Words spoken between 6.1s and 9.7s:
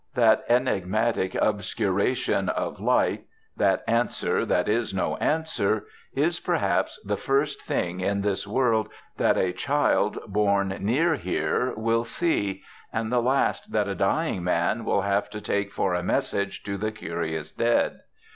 is, perhaps, the first thing in this world that a